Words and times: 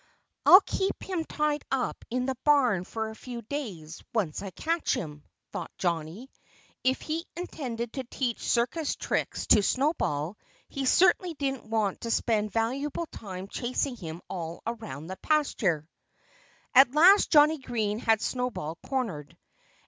"I'll 0.47 0.61
keep 0.61 1.03
him 1.03 1.25
tied 1.25 1.63
up 1.69 2.05
in 2.09 2.25
the 2.25 2.33
barn 2.43 2.85
for 2.85 3.09
a 3.11 3.15
few 3.15 3.43
days 3.43 4.03
once 4.15 4.41
I 4.41 4.49
catch 4.49 4.95
him," 4.95 5.23
thought 5.51 5.69
Johnnie. 5.77 6.31
If 6.83 7.01
he 7.01 7.23
intended 7.37 7.93
to 7.93 8.03
teach 8.05 8.39
circus 8.49 8.95
tricks 8.95 9.45
to 9.49 9.61
Snowball 9.61 10.39
he 10.69 10.87
certainly 10.87 11.35
didn't 11.35 11.69
want 11.69 12.01
to 12.01 12.09
spend 12.09 12.51
valuable 12.51 13.05
time 13.11 13.47
chasing 13.47 13.95
him 13.95 14.23
all 14.27 14.63
around 14.65 15.05
the 15.05 15.17
pasture. 15.17 15.87
At 16.73 16.95
last 16.95 17.29
Johnnie 17.31 17.59
Green 17.59 17.99
had 17.99 18.21
Snowball 18.23 18.79
cornered. 18.83 19.37